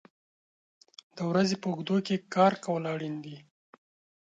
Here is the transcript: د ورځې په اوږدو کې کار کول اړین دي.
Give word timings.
د 1.15 1.17
ورځې 1.29 1.55
په 1.61 1.67
اوږدو 1.71 1.97
کې 2.07 2.15
کار 2.35 2.53
کول 2.63 2.83
اړین 2.93 3.15
دي. 3.25 3.37